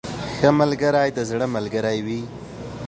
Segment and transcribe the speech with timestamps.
[0.35, 2.21] •ښه ملګری د زړه ملګری وي.